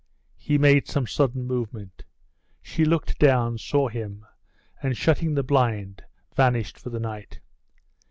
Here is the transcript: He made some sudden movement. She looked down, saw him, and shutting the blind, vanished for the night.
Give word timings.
He 0.39 0.57
made 0.57 0.87
some 0.87 1.05
sudden 1.05 1.43
movement. 1.43 2.05
She 2.63 2.85
looked 2.85 3.19
down, 3.19 3.59
saw 3.59 3.87
him, 3.87 4.25
and 4.81 4.97
shutting 4.97 5.35
the 5.35 5.43
blind, 5.43 6.03
vanished 6.35 6.79
for 6.79 6.89
the 6.89 6.99
night. 6.99 7.39